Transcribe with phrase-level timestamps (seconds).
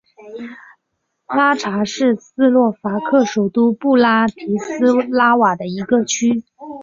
[1.27, 6.43] 拉察是斯洛伐克首都布拉提斯拉瓦的一个区。